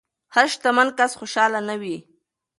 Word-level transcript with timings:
هر 0.35 0.47
شتمن 0.53 0.87
کس 0.99 1.11
خوشحال 1.19 1.53
نه 1.69 1.75
وي. 1.81 1.97